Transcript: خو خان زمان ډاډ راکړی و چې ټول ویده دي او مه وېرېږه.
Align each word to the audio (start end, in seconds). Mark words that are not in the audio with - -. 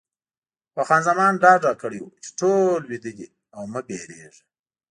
خو 0.73 0.81
خان 0.87 1.01
زمان 1.09 1.33
ډاډ 1.41 1.59
راکړی 1.67 1.99
و 2.01 2.07
چې 2.23 2.29
ټول 2.39 2.79
ویده 2.85 3.11
دي 3.17 3.27
او 3.55 3.63
مه 3.71 3.79
وېرېږه. 3.87 4.41